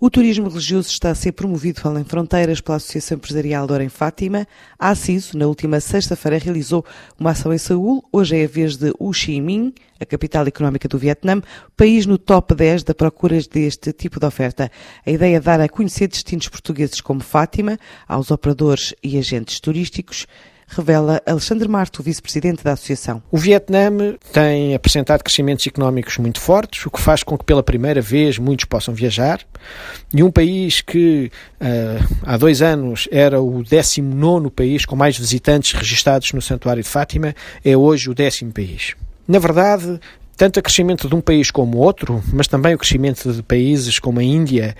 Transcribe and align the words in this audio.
O 0.00 0.08
turismo 0.08 0.48
religioso 0.48 0.88
está 0.88 1.10
a 1.10 1.14
ser 1.14 1.32
promovido 1.32 1.80
além 1.82 2.04
fronteiras 2.04 2.60
pela 2.60 2.76
Associação 2.76 3.16
Empresarial 3.16 3.66
de 3.66 3.82
em 3.82 3.88
Fátima. 3.88 4.46
A 4.78 4.90
ACISO, 4.90 5.36
na 5.36 5.48
última 5.48 5.80
sexta-feira, 5.80 6.38
realizou 6.38 6.84
uma 7.18 7.32
ação 7.32 7.52
em 7.52 7.58
Seul. 7.58 8.04
Hoje 8.12 8.36
é 8.36 8.44
a 8.44 8.48
vez 8.48 8.76
de 8.76 8.94
Ho 8.96 9.12
Chi 9.12 9.40
Minh, 9.40 9.74
a 9.98 10.06
capital 10.06 10.46
económica 10.46 10.86
do 10.86 10.98
Vietnã, 10.98 11.42
país 11.76 12.06
no 12.06 12.16
top 12.16 12.54
10 12.54 12.84
da 12.84 12.94
procura 12.94 13.40
deste 13.42 13.92
tipo 13.92 14.20
de 14.20 14.26
oferta. 14.26 14.70
A 15.04 15.10
ideia 15.10 15.38
é 15.38 15.40
dar 15.40 15.60
a 15.60 15.68
conhecer 15.68 16.06
destinos 16.06 16.48
portugueses 16.48 17.00
como 17.00 17.18
Fátima 17.18 17.76
aos 18.06 18.30
operadores 18.30 18.94
e 19.02 19.18
agentes 19.18 19.58
turísticos 19.58 20.28
revela 20.68 21.22
Alexandre 21.26 21.66
Marto, 21.68 22.02
vice-presidente 22.02 22.62
da 22.62 22.72
Associação. 22.72 23.22
O 23.30 23.38
Vietnã 23.38 23.90
tem 24.32 24.74
apresentado 24.74 25.22
crescimentos 25.22 25.66
económicos 25.66 26.16
muito 26.18 26.40
fortes, 26.40 26.84
o 26.86 26.90
que 26.90 27.00
faz 27.00 27.22
com 27.22 27.36
que 27.36 27.44
pela 27.44 27.62
primeira 27.62 28.00
vez 28.00 28.38
muitos 28.38 28.66
possam 28.66 28.94
viajar. 28.94 29.40
E 30.14 30.22
um 30.22 30.30
país 30.30 30.80
que 30.80 31.30
uh, 31.60 32.16
há 32.22 32.36
dois 32.36 32.62
anos 32.62 33.08
era 33.10 33.40
o 33.40 33.62
19 33.62 34.50
país 34.50 34.84
com 34.84 34.94
mais 34.94 35.18
visitantes 35.18 35.72
registados 35.72 36.32
no 36.32 36.42
Santuário 36.42 36.82
de 36.82 36.88
Fátima, 36.88 37.34
é 37.64 37.76
hoje 37.76 38.10
o 38.10 38.14
décimo 38.14 38.52
país. 38.52 38.94
Na 39.26 39.38
verdade, 39.38 40.00
tanto 40.38 40.60
o 40.60 40.62
crescimento 40.62 41.08
de 41.08 41.14
um 41.16 41.20
país 41.20 41.50
como 41.50 41.78
outro, 41.78 42.22
mas 42.32 42.46
também 42.46 42.72
o 42.72 42.78
crescimento 42.78 43.32
de 43.32 43.42
países 43.42 43.98
como 43.98 44.20
a 44.20 44.22
Índia 44.22 44.76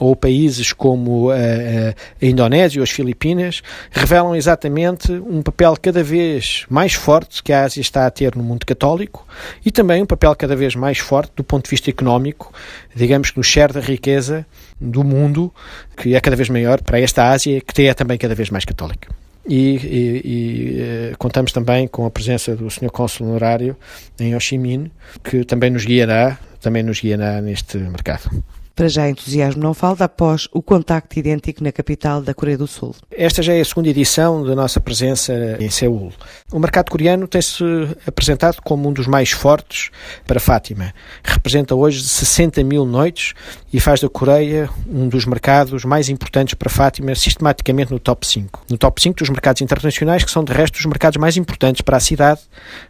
ou 0.00 0.16
países 0.16 0.72
como 0.72 1.30
a, 1.30 1.36
a 1.36 2.26
Indonésia 2.26 2.80
ou 2.80 2.82
as 2.82 2.90
Filipinas, 2.90 3.62
revelam 3.90 4.34
exatamente 4.34 5.12
um 5.12 5.40
papel 5.42 5.74
cada 5.80 6.02
vez 6.02 6.66
mais 6.68 6.92
forte 6.92 7.42
que 7.42 7.52
a 7.52 7.62
Ásia 7.62 7.80
está 7.80 8.04
a 8.04 8.10
ter 8.10 8.34
no 8.34 8.42
mundo 8.42 8.66
católico 8.66 9.26
e 9.64 9.70
também 9.70 10.02
um 10.02 10.06
papel 10.06 10.34
cada 10.34 10.56
vez 10.56 10.74
mais 10.74 10.98
forte 10.98 11.32
do 11.36 11.44
ponto 11.44 11.64
de 11.64 11.70
vista 11.70 11.88
económico, 11.88 12.52
digamos 12.94 13.30
que 13.30 13.38
no 13.38 13.44
share 13.44 13.72
da 13.72 13.80
riqueza 13.80 14.44
do 14.78 15.02
mundo, 15.02 15.54
que 15.96 16.14
é 16.14 16.20
cada 16.20 16.36
vez 16.36 16.50
maior 16.50 16.82
para 16.82 17.00
esta 17.00 17.30
Ásia, 17.30 17.60
que 17.60 17.82
é 17.82 17.94
também 17.94 18.18
cada 18.18 18.34
vez 18.34 18.50
mais 18.50 18.64
católica. 18.64 19.08
E, 19.48 19.76
e, 19.76 20.22
e, 20.24 20.80
eh, 20.80 21.14
contamos 21.18 21.52
também 21.52 21.86
com 21.86 22.04
a 22.04 22.10
presença 22.10 22.56
do 22.56 22.68
Sr. 22.68 22.90
Cônsul 22.90 23.28
Honorário 23.28 23.76
em 24.18 24.34
Ho 24.34 24.40
Chi 24.40 24.58
Minh, 24.58 24.90
que 25.22 25.44
também 25.44 25.70
nos 25.70 25.84
guiará, 25.84 26.38
também 26.60 26.82
nos 26.82 27.00
guiará 27.00 27.40
neste 27.40 27.78
mercado. 27.78 28.28
Para 28.76 28.88
já, 28.88 29.08
entusiasmo 29.08 29.62
não 29.62 29.72
falta 29.72 30.04
após 30.04 30.48
o 30.52 30.60
contacto 30.60 31.18
idêntico 31.18 31.64
na 31.64 31.72
capital 31.72 32.20
da 32.20 32.34
Coreia 32.34 32.58
do 32.58 32.66
Sul. 32.66 32.94
Esta 33.10 33.42
já 33.42 33.54
é 33.54 33.60
a 33.62 33.64
segunda 33.64 33.88
edição 33.88 34.44
da 34.44 34.54
nossa 34.54 34.78
presença 34.78 35.32
em 35.58 35.70
Seul. 35.70 36.12
O 36.52 36.58
mercado 36.58 36.90
coreano 36.90 37.26
tem-se 37.26 37.64
apresentado 38.06 38.58
como 38.62 38.86
um 38.86 38.92
dos 38.92 39.06
mais 39.06 39.30
fortes 39.30 39.88
para 40.26 40.38
Fátima. 40.38 40.92
Representa 41.24 41.74
hoje 41.74 42.02
60 42.02 42.62
mil 42.64 42.84
noites 42.84 43.32
e 43.72 43.80
faz 43.80 44.02
da 44.02 44.10
Coreia 44.10 44.68
um 44.86 45.08
dos 45.08 45.24
mercados 45.24 45.82
mais 45.86 46.10
importantes 46.10 46.52
para 46.52 46.68
Fátima, 46.68 47.14
sistematicamente 47.14 47.90
no 47.90 47.98
top 47.98 48.26
5. 48.26 48.62
No 48.70 48.76
top 48.76 49.00
5 49.00 49.16
dos 49.16 49.30
mercados 49.30 49.62
internacionais, 49.62 50.22
que 50.22 50.30
são 50.30 50.44
de 50.44 50.52
resto 50.52 50.76
os 50.76 50.84
mercados 50.84 51.16
mais 51.16 51.38
importantes 51.38 51.80
para 51.80 51.96
a 51.96 52.00
cidade, 52.00 52.42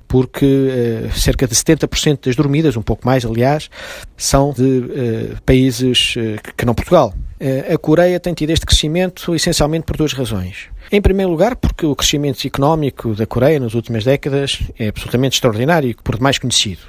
porque 0.09 0.45
uh, 0.45 1.13
cerca 1.13 1.47
de 1.47 1.55
70% 1.55 2.27
das 2.27 2.37
dormidas, 2.37 2.77
um 2.77 2.83
pouco 2.83 3.07
mais 3.07 3.25
aliás, 3.25 3.69
são 4.17 4.53
de 4.53 4.63
uh, 4.63 5.43
países 5.45 6.15
uh, 6.17 6.55
que 6.57 6.65
não 6.65 6.75
Portugal. 6.75 7.15
a 7.73 7.77
Coreia 7.77 8.19
tem 8.19 8.33
tido 8.33 8.51
este 8.51 8.65
crescimento 8.65 9.35
essencialmente 9.35 9.85
por 9.85 9.97
duas 9.97 10.13
razões. 10.13 10.69
Em 10.91 11.01
primeiro 11.01 11.31
lugar, 11.31 11.57
porque 11.57 11.85
o 11.85 11.97
crescimento 11.97 12.47
económico 12.47 13.15
da 13.15 13.27
Coreia 13.27 13.59
nas 13.59 13.75
últimas 13.75 14.05
décadas 14.05 14.61
é 14.79 14.89
absolutamente 14.89 15.35
extraordinário 15.35 15.91
e 15.91 15.95
por 15.95 16.17
demais 16.17 16.39
conhecido. 16.39 16.83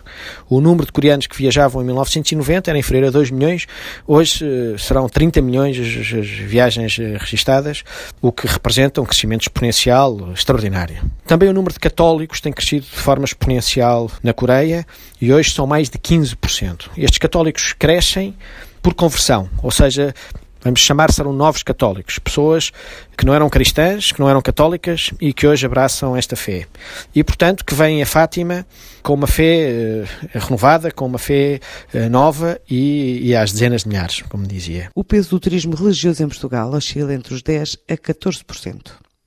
O 0.48 0.62
número 0.62 0.86
de 0.86 0.92
coreanos 0.92 1.26
que 1.26 1.36
viajavam 1.36 1.82
em 1.82 1.86
1990 1.86 2.70
era 2.70 2.78
inferior 2.78 3.08
a 3.08 3.12
2 3.12 3.32
milhões, 3.32 3.68
hoje 4.06 4.46
serão 4.78 5.10
30 5.10 5.42
milhões 5.42 5.78
as 5.80 6.28
viagens 6.28 6.98
registadas, 7.18 7.84
o 8.22 8.32
que 8.32 8.46
representa 8.46 9.02
um 9.02 9.06
crescimento 9.06 9.42
exponencial 9.42 10.32
extraordinário. 10.34 11.04
Também 11.26 11.50
o 11.50 11.54
número 11.54 11.74
de 11.74 11.80
católicos 11.80 12.40
tem 12.40 12.54
crescido 12.54 12.86
de 12.86 12.98
forma 12.98 13.26
exponencial 13.26 14.12
na 14.22 14.34
Coreia 14.34 14.86
e 15.20 15.34
hoje 15.34 15.52
são 15.52 15.66
mais 15.66 15.90
de 15.90 15.98
15%. 15.98 16.90
Estes 16.96 17.18
católicos 17.18 17.74
crescem 17.74 18.36
por 18.82 18.94
conversão, 18.94 19.50
ou 19.62 19.72
seja, 19.72 20.14
vamos 20.62 20.80
chamar 20.82 21.12
serão 21.12 21.34
novos 21.34 21.64
católicos, 21.64 22.20
pessoas 22.20 22.72
que 23.18 23.26
não 23.26 23.34
eram 23.34 23.50
cristãs, 23.50 24.12
que 24.12 24.20
não 24.20 24.30
eram 24.30 24.42
católicas 24.42 25.12
e 25.20 25.34
que 25.34 25.48
hoje 25.48 25.66
abraçam 25.66 26.16
esta 26.16 26.36
fé. 26.36 26.68
E, 27.14 27.24
portanto, 27.24 27.66
que 27.66 27.74
vêm 27.74 28.02
a 28.02 28.06
Fátima 28.06 28.66
com 29.02 29.14
uma 29.14 29.28
fé 29.28 30.04
uh, 30.04 30.40
renovada, 30.40 30.92
com 30.92 31.06
uma 31.06 31.18
fé 31.18 31.60
uh, 31.94 32.10
nova 32.10 32.60
e, 32.70 33.30
e 33.30 33.36
às 33.36 33.52
dezenas 33.52 33.84
de 33.84 33.90
milhares, 33.90 34.22
como 34.30 34.46
dizia. 34.46 34.90
O 34.94 35.04
peso 35.04 35.30
do 35.30 35.40
turismo 35.40 35.76
religioso 35.76 36.24
em 36.24 36.28
Portugal 36.28 36.72
oscila 36.74 37.14
entre 37.14 37.34
os 37.34 37.42
10% 37.42 37.80
a 37.90 37.96
14%. 37.96 39.07